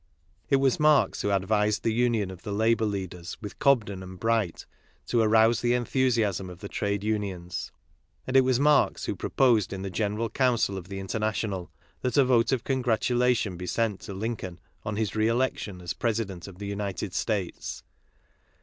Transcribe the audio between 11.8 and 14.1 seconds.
that a vote of congratulation be sent